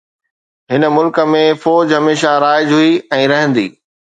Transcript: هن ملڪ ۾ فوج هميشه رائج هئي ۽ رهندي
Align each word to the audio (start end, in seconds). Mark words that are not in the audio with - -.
هن 0.71 0.83
ملڪ 0.95 1.19
۾ 1.33 1.43
فوج 1.65 1.93
هميشه 1.99 2.33
رائج 2.45 2.69
هئي 2.79 2.91
۽ 3.21 3.31
رهندي 3.35 3.69